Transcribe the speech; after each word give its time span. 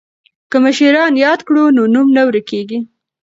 که 0.51 0.57
مشران 0.65 1.13
یاد 1.25 1.39
کړو 1.47 1.63
نو 1.75 1.83
نوم 1.93 2.07
نه 2.15 2.21
ورکيږي. 2.27 2.79